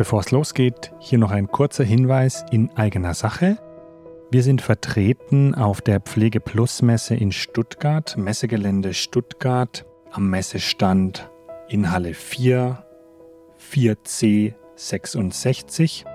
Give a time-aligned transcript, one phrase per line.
[0.00, 3.58] Bevor es losgeht, hier noch ein kurzer Hinweis in eigener Sache.
[4.30, 11.30] Wir sind vertreten auf der Pflege Plus Messe in Stuttgart, Messegelände Stuttgart, am Messestand
[11.68, 12.82] in Halle 4,
[13.60, 16.06] 4C 66.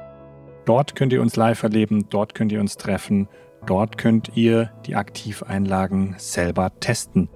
[0.66, 3.28] Dort könnt ihr uns live erleben, dort könnt ihr uns treffen,
[3.68, 7.30] dort könnt ihr die Aktiveinlagen selber testen.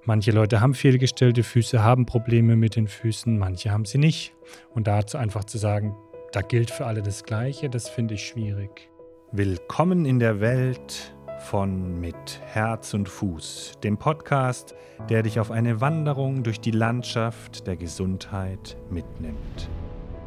[0.05, 4.35] Manche Leute haben fehlgestellte Füße, haben Probleme mit den Füßen, manche haben sie nicht.
[4.73, 5.97] Und dazu einfach zu sagen,
[6.33, 8.91] da gilt für alle das Gleiche, das finde ich schwierig.
[9.33, 14.75] Willkommen in der Welt von Mit Herz und Fuß, dem Podcast,
[15.09, 19.69] der dich auf eine Wanderung durch die Landschaft der Gesundheit mitnimmt.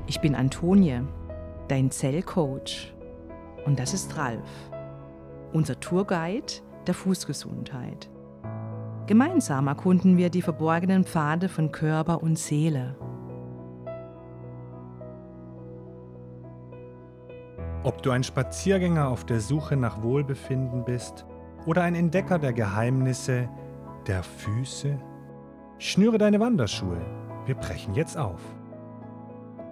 [0.08, 1.02] Ich bin Antonie
[1.70, 2.94] dein Zellcoach.
[3.66, 4.50] Und das ist Ralf,
[5.54, 6.54] unser Tourguide
[6.90, 8.10] der Fußgesundheit.
[9.06, 12.96] Gemeinsam erkunden wir die verborgenen Pfade von Körper und Seele.
[17.84, 21.28] Ob du ein Spaziergänger auf der Suche nach Wohlbefinden bist
[21.68, 23.48] oder ein Entdecker der Geheimnisse
[24.08, 24.98] der Füße,
[25.78, 27.02] schnüre deine Wanderschuhe.
[27.46, 28.42] Wir brechen jetzt auf.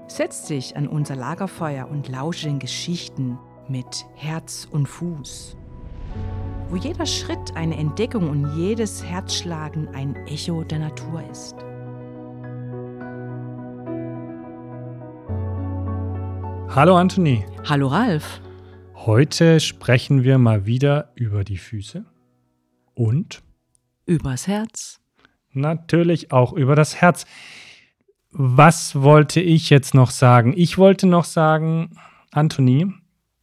[0.06, 5.58] Setz dich an unser Lagerfeuer und lausche den Geschichten mit Herz und Fuß.
[6.70, 11.56] Wo jeder Schritt eine Entdeckung und jedes Herzschlagen ein Echo der Natur ist.
[16.76, 17.46] Hallo Anthony.
[17.66, 18.42] Hallo Ralf.
[18.94, 22.06] Heute sprechen wir mal wieder über die Füße
[22.94, 23.42] und
[24.06, 25.00] übers Herz.
[25.52, 27.26] Natürlich auch über das Herz
[28.32, 30.54] was wollte ich jetzt noch sagen?
[30.56, 31.98] Ich wollte noch sagen,
[32.32, 32.92] Anthony,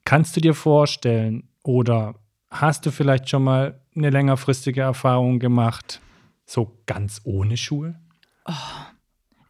[0.05, 2.15] kannst du dir vorstellen oder
[2.61, 6.01] hast du vielleicht schon mal eine längerfristige Erfahrung gemacht,
[6.47, 7.99] so ganz ohne Schuhe?
[8.47, 8.53] Oh,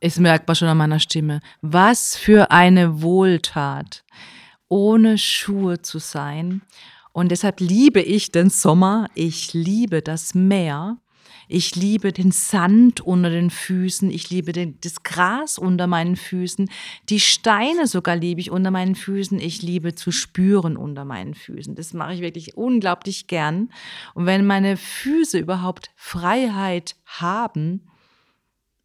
[0.01, 1.41] es merkt man schon an meiner Stimme.
[1.61, 4.05] Was für eine Wohltat,
[4.69, 6.63] ohne Schuhe zu sein.
[7.13, 10.99] Und deshalb liebe ich den Sommer, ich liebe das Meer
[11.49, 14.11] ich liebe den Sand unter den Füßen.
[14.11, 16.71] Ich liebe den, das Gras unter meinen Füßen.
[17.09, 19.39] Die Steine sogar liebe ich unter meinen Füßen.
[19.39, 21.75] Ich liebe zu spüren unter meinen Füßen.
[21.75, 23.71] Das mache ich wirklich unglaublich gern.
[24.15, 27.89] Und wenn meine Füße überhaupt Freiheit haben,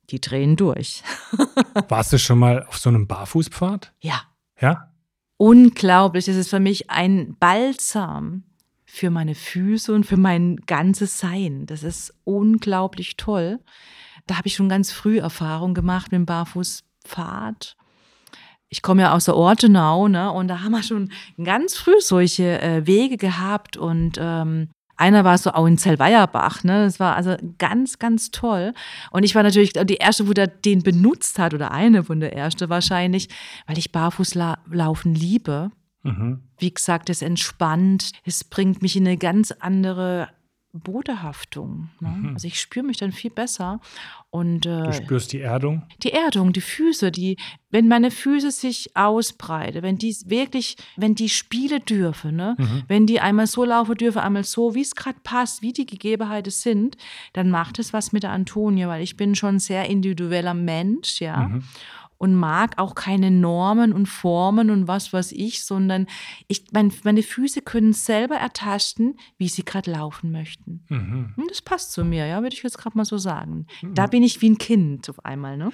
[0.09, 1.03] die drehen durch.
[1.88, 3.94] Warst du schon mal auf so einem Barfußpfad?
[4.00, 4.22] Ja.
[4.59, 4.91] Ja?
[5.38, 6.26] Unglaublich.
[6.26, 8.44] Das ist für mich ein Balsam
[8.99, 11.65] für meine Füße und für mein ganzes Sein.
[11.65, 13.59] Das ist unglaublich toll.
[14.27, 17.77] Da habe ich schon ganz früh Erfahrung gemacht mit dem Barfußpfad.
[18.67, 21.11] Ich komme ja aus der Ortenau, ne, und da haben wir schon
[21.43, 26.83] ganz früh solche äh, Wege gehabt und ähm, einer war so auch in Zellweierbach, ne?
[26.83, 28.73] Das war also ganz, ganz toll.
[29.11, 32.33] Und ich war natürlich die erste, wo der den benutzt hat, oder eine von der
[32.33, 33.29] erste wahrscheinlich,
[33.66, 35.71] weil ich Barfußlaufen liebe.
[36.03, 36.43] Mhm.
[36.57, 40.29] Wie gesagt, es entspannt, es bringt mich in eine ganz andere
[40.71, 41.89] Bodehaftung.
[41.99, 42.09] Ne?
[42.09, 42.33] Mhm.
[42.33, 43.79] Also ich spüre mich dann viel besser.
[44.29, 45.83] Und, äh, du spürst die Erdung?
[46.03, 47.37] Die Erdung, die Füße, die,
[47.71, 52.55] wenn meine Füße sich ausbreiten, wenn die wirklich, wenn die spiele dürfen, ne?
[52.59, 52.83] Mhm.
[52.87, 56.51] wenn die einmal so laufen dürfen, einmal so, wie es gerade passt, wie die Gegebenheiten
[56.51, 56.97] sind,
[57.33, 61.19] dann macht es was mit der Antonie, weil ich bin schon ein sehr individueller Mensch,
[61.19, 61.47] ja.
[61.47, 61.63] Mhm
[62.19, 66.06] und mag auch keine Normen und Formen und was weiß ich, sondern
[66.47, 70.84] ich, mein, meine Füße können selber ertasten, wie sie gerade laufen möchten.
[70.90, 71.34] Mhm.
[71.35, 73.66] Und das passt zu mir, ja, würde ich jetzt gerade mal so sagen.
[73.82, 73.96] Mhm.
[73.96, 75.72] Da bin ich wie ein Kind auf einmal, ne?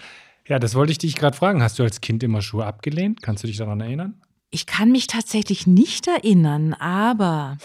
[0.47, 1.63] Ja, das wollte ich dich gerade fragen.
[1.63, 3.23] Hast du als Kind immer Schuhe abgelehnt?
[3.23, 4.21] Kannst du dich daran erinnern?
[4.51, 7.57] Ich kann mich tatsächlich nicht erinnern, aber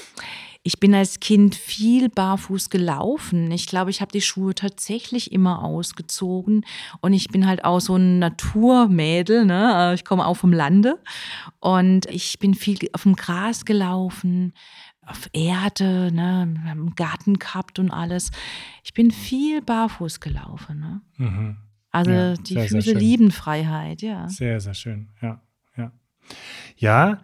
[0.63, 3.51] ich bin als Kind viel barfuß gelaufen.
[3.51, 6.67] Ich glaube, ich habe die Schuhe tatsächlich immer ausgezogen.
[7.01, 9.47] Und ich bin halt auch so ein Naturmädel.
[9.47, 9.93] Ne?
[9.95, 10.99] Ich komme auch vom Lande.
[11.61, 14.53] Und ich bin viel auf dem Gras gelaufen,
[15.07, 16.55] auf Erde, ne?
[16.63, 18.31] Wir haben einen Garten gehabt und alles.
[18.85, 20.79] Ich bin viel barfuß gelaufen.
[20.79, 21.01] Ne?
[21.17, 21.57] Mhm.
[21.91, 24.29] Also ja, die sehr, Füße sehr lieben Freiheit, ja.
[24.29, 25.41] Sehr, sehr schön, ja.
[25.77, 25.91] Ja,
[26.77, 27.23] ja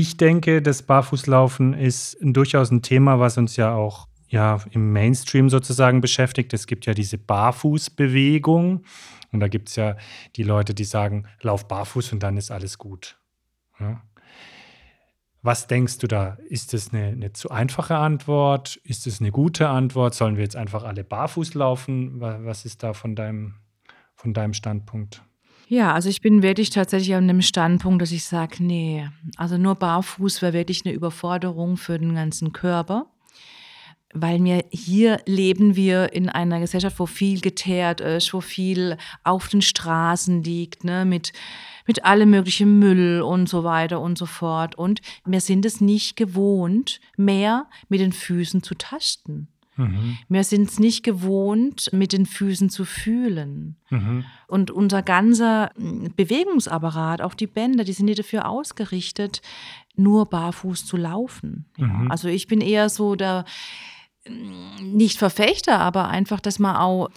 [0.00, 5.50] ich denke, das Barfußlaufen ist durchaus ein Thema, was uns ja auch ja im Mainstream
[5.50, 6.52] sozusagen beschäftigt.
[6.52, 8.84] Es gibt ja diese Barfußbewegung
[9.32, 9.96] und da gibt es ja
[10.36, 13.18] die Leute, die sagen, lauf barfuß und dann ist alles gut.
[13.80, 14.02] Ja.
[15.42, 16.36] Was denkst du da?
[16.48, 18.76] Ist das eine, eine, zu einfache Antwort?
[18.84, 20.14] Ist es eine gute Antwort?
[20.14, 22.20] Sollen wir jetzt einfach alle barfuß laufen?
[22.20, 23.54] Was ist da von deinem,
[24.14, 25.22] von deinem Standpunkt?
[25.68, 29.74] Ja, also ich bin wirklich tatsächlich an dem Standpunkt, dass ich sage, nee, also nur
[29.74, 33.06] barfuß wäre wirklich eine Überforderung für den ganzen Körper
[34.14, 39.48] weil mir hier leben wir in einer Gesellschaft, wo viel geteert ist, wo viel auf
[39.48, 41.32] den Straßen liegt, ne, mit,
[41.86, 44.76] mit allem möglichen Müll und so weiter und so fort.
[44.76, 49.48] Und wir sind es nicht gewohnt, mehr mit den Füßen zu tasten.
[49.78, 50.18] Mhm.
[50.28, 53.76] Wir sind es nicht gewohnt, mit den Füßen zu fühlen.
[53.90, 54.24] Mhm.
[54.46, 55.70] Und unser ganzer
[56.16, 59.40] Bewegungsapparat, auch die Bänder, die sind nicht dafür ausgerichtet,
[59.96, 61.66] nur barfuß zu laufen.
[61.76, 61.86] Ja.
[61.86, 62.10] Mhm.
[62.10, 63.44] Also ich bin eher so der
[64.82, 67.08] nicht Verfechter, aber einfach, dass man auch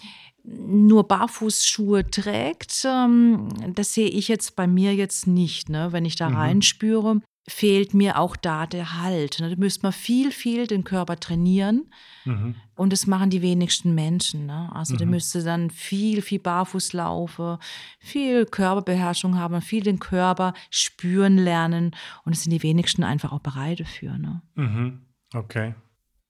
[0.43, 5.69] nur Barfußschuhe trägt, ähm, das sehe ich jetzt bei mir jetzt nicht.
[5.69, 5.91] Ne?
[5.91, 6.35] Wenn ich da mhm.
[6.37, 9.39] reinspüre, fehlt mir auch da der Halt.
[9.39, 9.49] Ne?
[9.49, 11.91] Da müsste man viel, viel den Körper trainieren.
[12.25, 12.55] Mhm.
[12.75, 14.45] Und das machen die wenigsten Menschen.
[14.45, 14.69] Ne?
[14.73, 14.97] Also mhm.
[14.99, 17.57] da müsste dann viel, viel Barfuß laufen,
[17.99, 21.95] viel Körperbeherrschung haben, viel den Körper spüren lernen.
[22.25, 24.17] Und es sind die wenigsten einfach auch bereit dafür.
[24.17, 24.41] Ne?
[24.55, 25.01] Mhm.
[25.33, 25.73] Okay.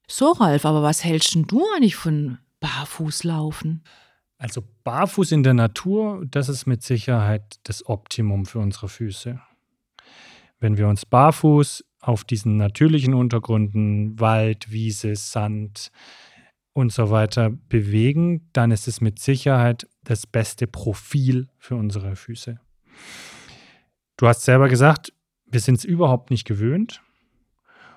[0.08, 3.84] So, Ralf, aber was hältst du eigentlich von Barfußlaufen?
[4.38, 9.40] Also barfuß in der Natur, das ist mit Sicherheit das Optimum für unsere Füße.
[10.62, 15.90] Wenn wir uns barfuß auf diesen natürlichen Untergründen, Wald, Wiese, Sand
[16.72, 22.60] und so weiter bewegen, dann ist es mit Sicherheit das beste Profil für unsere Füße.
[24.16, 25.12] Du hast selber gesagt,
[25.46, 27.02] wir sind es überhaupt nicht gewöhnt.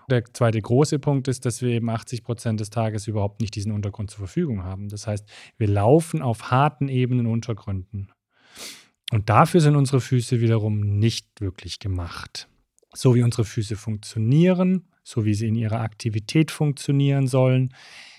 [0.09, 3.73] Der zweite große Punkt ist, dass wir eben 80 Prozent des Tages überhaupt nicht diesen
[3.73, 4.89] Untergrund zur Verfügung haben.
[4.89, 8.11] Das heißt, wir laufen auf harten Ebenen Untergründen.
[9.11, 12.49] Und dafür sind unsere Füße wiederum nicht wirklich gemacht.
[12.95, 17.73] So wie unsere Füße funktionieren, so wie sie in ihrer Aktivität funktionieren sollen,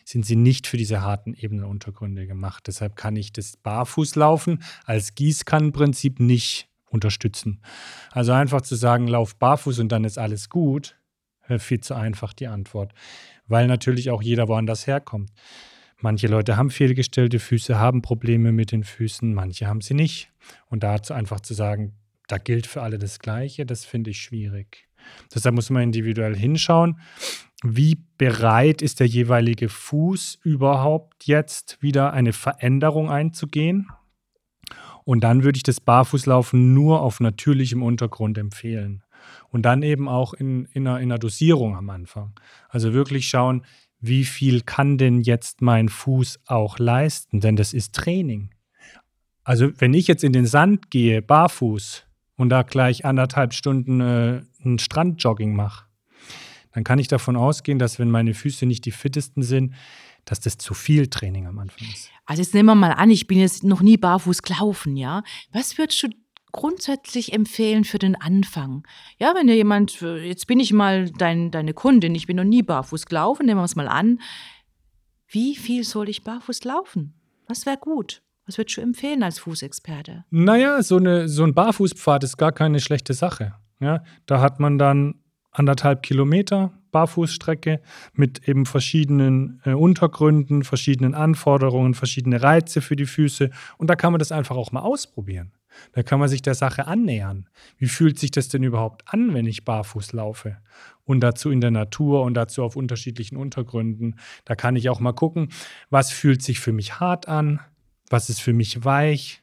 [0.04, 2.64] sind sie nicht für diese harten Ebenenuntergründe gemacht.
[2.68, 7.60] Deshalb kann ich das Barfußlaufen als Gießkannenprinzip nicht unterstützen.
[8.12, 10.96] Also einfach zu sagen, lauf barfuß und dann ist alles gut,
[11.48, 12.92] äh, viel zu einfach die Antwort,
[13.48, 15.30] weil natürlich auch jeder woanders herkommt.
[15.98, 20.30] Manche Leute haben fehlgestellte Füße, haben Probleme mit den Füßen, manche haben sie nicht.
[20.66, 21.94] Und dazu einfach zu sagen,
[22.26, 24.88] da gilt für alle das Gleiche, das finde ich schwierig.
[25.34, 26.98] Deshalb muss man individuell hinschauen,
[27.62, 33.88] wie bereit ist der jeweilige Fuß überhaupt jetzt wieder eine Veränderung einzugehen.
[35.04, 39.04] Und dann würde ich das Barfußlaufen nur auf natürlichem Untergrund empfehlen.
[39.50, 42.38] Und dann eben auch in, in, einer, in einer Dosierung am Anfang.
[42.68, 43.64] Also wirklich schauen,
[44.00, 47.40] wie viel kann denn jetzt mein Fuß auch leisten?
[47.40, 48.50] Denn das ist Training.
[49.42, 52.05] Also wenn ich jetzt in den Sand gehe, barfuß,
[52.36, 55.86] und da gleich anderthalb Stunden äh, einen Strandjogging mache,
[56.72, 59.74] dann kann ich davon ausgehen, dass wenn meine Füße nicht die fittesten sind,
[60.26, 62.10] dass das zu viel Training am Anfang ist.
[62.26, 65.22] Also jetzt nehmen wir mal an, ich bin jetzt noch nie barfuß gelaufen, ja.
[65.52, 66.08] Was würdest du
[66.52, 68.86] grundsätzlich empfehlen für den Anfang?
[69.18, 72.62] Ja, wenn dir jemand, jetzt bin ich mal dein, deine Kundin, ich bin noch nie
[72.62, 74.20] barfuß gelaufen, nehmen wir es mal an.
[75.28, 77.14] Wie viel soll ich barfuß laufen?
[77.46, 78.22] Was wäre gut?
[78.46, 80.24] Was würdest du empfehlen als Fußexperte?
[80.30, 83.54] Naja, so, eine, so ein Barfußpfad ist gar keine schlechte Sache.
[83.80, 85.16] Ja, da hat man dann
[85.50, 87.80] anderthalb Kilometer Barfußstrecke
[88.14, 93.50] mit eben verschiedenen äh, Untergründen, verschiedenen Anforderungen, verschiedene Reize für die Füße.
[93.76, 95.52] Und da kann man das einfach auch mal ausprobieren.
[95.92, 97.48] Da kann man sich der Sache annähern.
[97.76, 100.56] Wie fühlt sich das denn überhaupt an, wenn ich barfuß laufe?
[101.04, 104.16] Und dazu in der Natur und dazu auf unterschiedlichen Untergründen.
[104.46, 105.50] Da kann ich auch mal gucken,
[105.90, 107.60] was fühlt sich für mich hart an,
[108.10, 109.42] was ist für mich weich.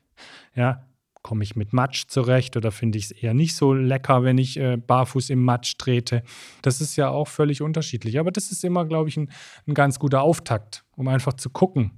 [0.56, 0.86] Ja,
[1.24, 4.60] komme ich mit Matsch zurecht oder finde ich es eher nicht so lecker, wenn ich
[4.60, 6.22] äh, barfuß im Matsch trete.
[6.62, 8.20] Das ist ja auch völlig unterschiedlich.
[8.20, 9.32] Aber das ist immer, glaube ich, ein,
[9.66, 11.92] ein ganz guter Auftakt, um einfach zu gucken,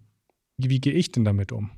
[0.58, 1.72] wie, wie gehe ich denn damit um.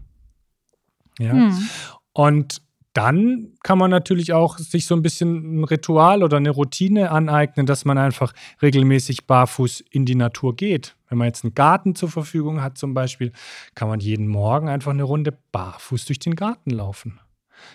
[1.19, 1.31] Ja.
[1.31, 1.69] Hm.
[2.11, 2.61] Und
[2.93, 7.65] dann kann man natürlich auch sich so ein bisschen ein Ritual oder eine Routine aneignen,
[7.65, 10.96] dass man einfach regelmäßig barfuß in die Natur geht.
[11.09, 13.31] Wenn man jetzt einen Garten zur Verfügung hat zum Beispiel,
[13.75, 17.19] kann man jeden Morgen einfach eine Runde barfuß durch den Garten laufen.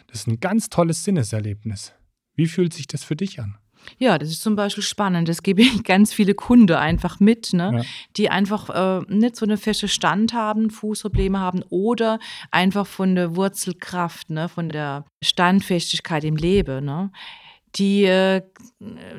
[0.07, 1.93] Das ist ein ganz tolles Sinneserlebnis.
[2.35, 3.59] Wie fühlt sich das für dich an?
[3.99, 5.29] Ja, das ist zum Beispiel spannend.
[5.29, 7.73] Das gebe ich ganz viele Kunden einfach mit, ne?
[7.79, 7.83] Ja.
[8.17, 12.19] die einfach äh, nicht so eine feste Stand haben, Fußprobleme haben oder
[12.51, 14.49] einfach von der Wurzelkraft, ne?
[14.49, 16.85] von der Standfestigkeit im Leben.
[16.85, 17.11] Ne?
[17.77, 18.43] Die äh,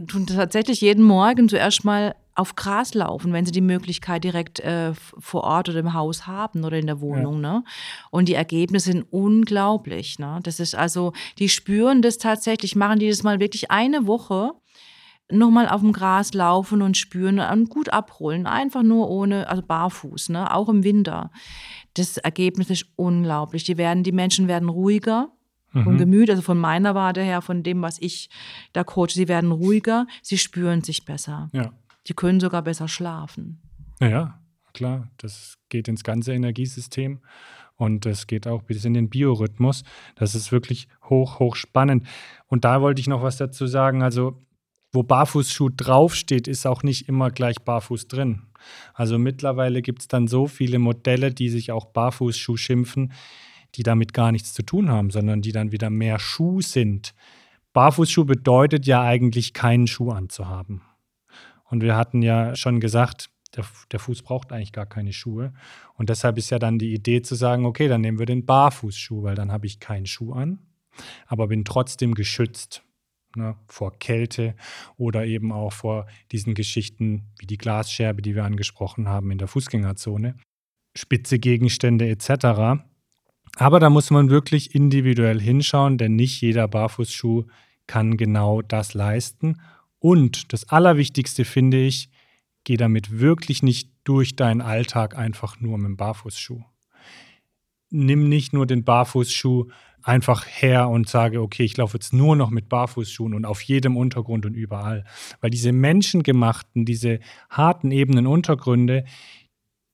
[0.08, 4.94] tun tatsächlich jeden Morgen zuerst mal auf Gras laufen, wenn sie die Möglichkeit direkt äh,
[4.94, 7.44] vor Ort oder im Haus haben oder in der Wohnung.
[7.44, 7.54] Ja.
[7.54, 7.63] Ne?
[8.10, 10.18] Und die Ergebnisse sind unglaublich.
[10.20, 10.40] Ne?
[10.44, 14.52] Das ist also, die spüren das tatsächlich, machen die das mal wirklich eine Woche
[15.32, 18.48] nochmal auf dem Gras laufen und spüren und gut abholen.
[18.48, 20.54] Einfach nur ohne, also barfuß, ne?
[20.54, 21.32] auch im Winter.
[21.94, 23.63] Das Ergebnis ist unglaublich.
[23.63, 25.30] Die, werden, die Menschen werden ruhiger
[25.74, 25.84] mhm.
[25.84, 28.30] vom Gemüt, also von meiner Warte her, von dem, was ich
[28.74, 29.12] da coache.
[29.12, 31.50] Sie werden ruhiger, sie spüren sich besser.
[31.54, 31.72] Ja.
[32.07, 33.62] Die können sogar besser schlafen.
[34.00, 34.39] Ja,
[34.74, 35.10] klar.
[35.17, 37.19] Das geht ins ganze Energiesystem.
[37.75, 39.83] Und es geht auch bis in den Biorhythmus.
[40.15, 42.05] Das ist wirklich hoch, hoch spannend.
[42.48, 44.03] Und da wollte ich noch was dazu sagen.
[44.03, 44.43] Also
[44.91, 48.43] wo Barfußschuh draufsteht, ist auch nicht immer gleich Barfuß drin.
[48.93, 53.12] Also mittlerweile gibt es dann so viele Modelle, die sich auch Barfußschuh schimpfen,
[53.75, 57.15] die damit gar nichts zu tun haben, sondern die dann wieder mehr Schuh sind.
[57.74, 60.83] Barfußschuh bedeutet ja eigentlich keinen Schuh anzuhaben.
[61.74, 65.56] Und wir hatten ja schon gesagt, der, der, Fuß braucht eigentlich gar keine Schuhe.
[65.96, 69.24] Und deshalb ist ja dann die Idee zu sagen, okay, dann nehmen wir den Barfußschuh,
[69.24, 70.60] weil dann habe ich keinen Schuh an,
[71.25, 72.84] aber bin trotzdem geschützt
[73.36, 74.53] ne, vor Kälte
[74.98, 79.48] oder eben auch vor diesen Geschichten wie die Glasscherbe, die wir angesprochen haben in der
[79.48, 80.36] Fußgängerzone,
[80.96, 82.84] spitze Gegenstände etc.
[83.56, 87.46] Aber da muss man wirklich individuell hinschauen, denn nicht jeder Barfußschuh
[87.88, 89.58] kann genau das leisten.
[90.03, 92.10] Und das Allerwichtigste finde ich,
[92.65, 96.62] geh damit wirklich nicht durch deinen Alltag einfach nur mit dem Barfußschuh.
[97.89, 99.69] Nimm nicht nur den Barfußschuh
[100.01, 103.95] einfach her und sage, okay, ich laufe jetzt nur noch mit Barfußschuhen und auf jedem
[103.95, 105.05] Untergrund und überall.
[105.39, 107.19] Weil diese menschengemachten, diese
[107.50, 109.05] harten, ebenen Untergründe,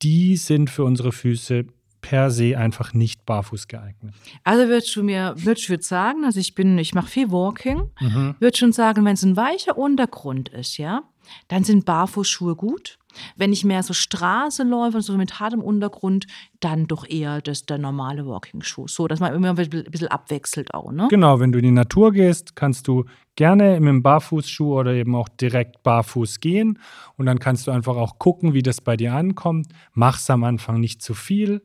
[0.01, 1.65] die sind für unsere Füße
[2.01, 4.13] per se einfach nicht barfuß geeignet.
[4.43, 8.35] Also würdest du mir, würdest du sagen, also ich bin, ich mache viel Walking, mhm.
[8.39, 11.03] würde schon sagen, wenn es ein weicher Untergrund ist, ja,
[11.47, 12.97] dann sind Barfußschuhe gut.
[13.35, 16.27] Wenn ich mehr so Straße läufe, so mit hartem Untergrund,
[16.59, 18.87] dann doch eher das, der normale Walking-Schuh.
[18.87, 21.07] So, dass man immer ein bisschen abwechselt auch, ne?
[21.09, 25.15] Genau, wenn du in die Natur gehst, kannst du gerne mit dem Barfußschuh oder eben
[25.15, 26.79] auch direkt barfuß gehen.
[27.17, 29.67] Und dann kannst du einfach auch gucken, wie das bei dir ankommt.
[29.93, 31.61] Mach's am Anfang nicht zu viel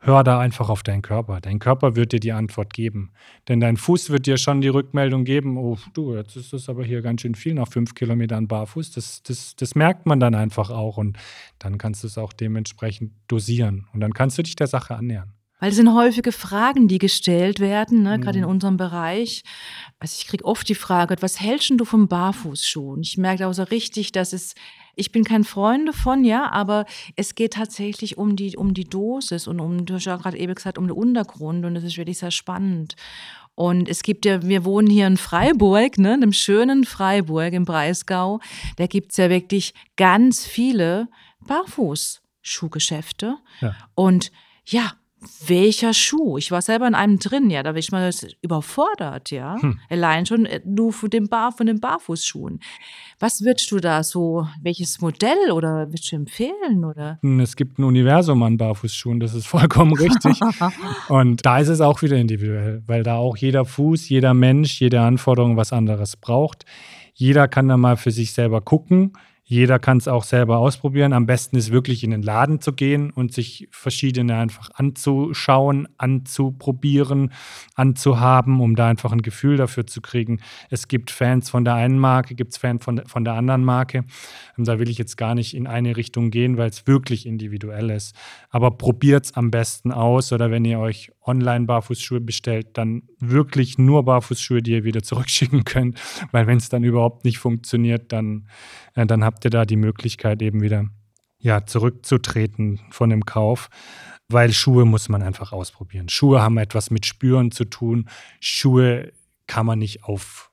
[0.00, 1.40] hör da einfach auf deinen Körper.
[1.40, 3.12] Dein Körper wird dir die Antwort geben.
[3.48, 6.84] Denn dein Fuß wird dir schon die Rückmeldung geben, oh du, jetzt ist das aber
[6.84, 8.92] hier ganz schön viel nach fünf Kilometern barfuß.
[8.92, 11.18] Das, das, das merkt man dann einfach auch und
[11.58, 15.34] dann kannst du es auch dementsprechend dosieren und dann kannst du dich der Sache annähern.
[15.60, 18.22] Weil es sind häufige Fragen, die gestellt werden, ne, mhm.
[18.22, 19.44] gerade in unserem Bereich.
[19.98, 22.94] Also ich kriege oft die Frage, was hältst du vom Barfußschuh?
[22.94, 24.54] Und ich merke auch so richtig, dass es
[24.96, 26.84] ich bin kein Freund davon, ja, aber
[27.16, 30.54] es geht tatsächlich um die, um die Dosis und um, du hast ja gerade eben
[30.54, 32.96] gesagt, um den Untergrund und das ist wirklich sehr spannend.
[33.54, 38.40] Und es gibt ja, wir wohnen hier in Freiburg, ne, einem schönen Freiburg im Breisgau.
[38.76, 41.08] Da gibt es ja wirklich ganz viele
[41.46, 43.36] Barfußschuhgeschäfte.
[43.60, 43.74] Ja.
[43.94, 44.32] Und
[44.64, 44.92] ja,
[45.46, 46.38] welcher Schuh?
[46.38, 48.10] Ich war selber in einem drin, ja, da war ich mal
[48.40, 49.60] überfordert, ja.
[49.60, 49.78] Hm.
[49.90, 52.60] Allein schon äh, nur von den, Bar, von den Barfußschuhen.
[53.18, 57.18] Was würdest du da so, welches Modell oder würdest du empfehlen, oder?
[57.22, 60.40] Hm, es gibt ein Universum an Barfußschuhen, das ist vollkommen richtig.
[61.08, 65.00] Und da ist es auch wieder individuell, weil da auch jeder Fuß, jeder Mensch, jede
[65.00, 66.64] Anforderung was anderes braucht.
[67.12, 69.12] Jeder kann da mal für sich selber gucken
[69.50, 71.12] jeder kann es auch selber ausprobieren.
[71.12, 77.32] Am besten ist wirklich in den Laden zu gehen und sich verschiedene einfach anzuschauen, anzuprobieren,
[77.74, 80.38] anzuhaben, um da einfach ein Gefühl dafür zu kriegen.
[80.70, 84.04] Es gibt Fans von der einen Marke, gibt es Fans von, von der anderen Marke.
[84.56, 87.90] Und da will ich jetzt gar nicht in eine Richtung gehen, weil es wirklich individuell
[87.90, 88.14] ist.
[88.50, 93.78] Aber probiert es am besten aus oder wenn ihr euch online Barfußschuhe bestellt, dann wirklich
[93.78, 96.00] nur Barfußschuhe, die ihr wieder zurückschicken könnt.
[96.32, 98.48] Weil wenn es dann überhaupt nicht funktioniert, dann,
[98.94, 100.86] äh, dann habt ihr da die Möglichkeit eben wieder
[101.38, 103.68] ja, zurückzutreten von dem Kauf.
[104.28, 106.08] Weil Schuhe muss man einfach ausprobieren.
[106.08, 108.08] Schuhe haben etwas mit Spüren zu tun.
[108.38, 109.12] Schuhe
[109.46, 110.52] kann man nicht auf,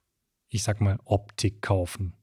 [0.50, 2.14] ich sag mal, Optik kaufen.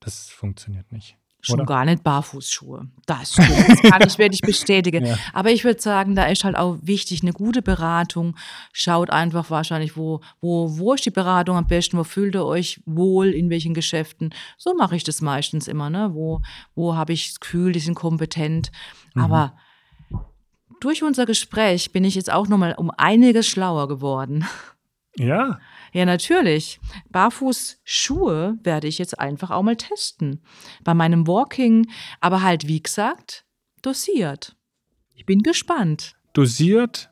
[0.00, 1.16] Das funktioniert nicht.
[1.44, 1.66] Schon Oder?
[1.66, 2.88] gar nicht Barfußschuhe.
[3.04, 3.68] Das stimmt.
[3.68, 5.04] Das kann ich wirklich bestätigen.
[5.04, 5.18] Ja.
[5.34, 8.34] Aber ich würde sagen, da ist halt auch wichtig eine gute Beratung.
[8.72, 12.80] Schaut einfach wahrscheinlich, wo, wo, wo ist die Beratung am besten, wo fühlt ihr euch
[12.86, 14.30] wohl, in welchen Geschäften.
[14.56, 16.14] So mache ich das meistens immer, ne?
[16.14, 16.40] Wo,
[16.74, 18.72] wo habe ich das Gefühl, die sind kompetent.
[19.12, 19.22] Mhm.
[19.22, 19.52] Aber
[20.80, 24.46] durch unser Gespräch bin ich jetzt auch nochmal um einiges schlauer geworden.
[25.16, 25.58] Ja.
[25.94, 26.80] Ja, natürlich.
[27.10, 30.42] Barfußschuhe werde ich jetzt einfach auch mal testen.
[30.82, 31.86] Bei meinem Walking,
[32.20, 33.44] aber halt, wie gesagt,
[33.80, 34.56] dosiert.
[35.14, 36.16] Ich bin gespannt.
[36.32, 37.10] Dosiert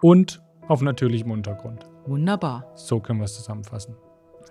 [0.00, 1.84] und auf natürlichem Untergrund.
[2.06, 2.70] Wunderbar.
[2.76, 3.96] So können wir es zusammenfassen.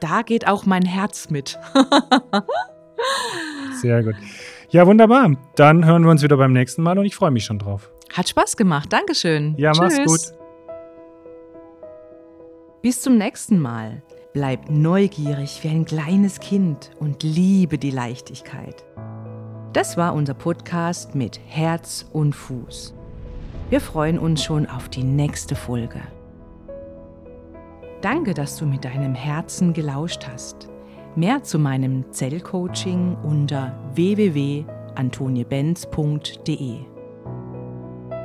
[0.02, 1.58] Da geht auch mein Herz mit.
[3.82, 4.16] Sehr gut.
[4.70, 5.32] Ja, wunderbar.
[5.56, 7.90] Dann hören wir uns wieder beim nächsten Mal und ich freue mich schon drauf.
[8.12, 8.92] Hat Spaß gemacht.
[8.92, 9.56] Dankeschön.
[9.58, 9.98] Ja, Tschüss.
[9.98, 10.45] mach's gut.
[12.86, 14.02] Bis zum nächsten Mal.
[14.34, 18.86] Bleib neugierig wie ein kleines Kind und liebe die Leichtigkeit.
[19.74, 22.94] Das war unser Podcast mit Herz und Fuß.
[23.72, 26.00] Wir freuen uns schon auf die nächste Folge.
[28.02, 30.70] Danke, dass du mit deinem Herzen gelauscht hast.
[31.16, 36.76] Mehr zu meinem Zellcoaching unter www.antoniebenz.de.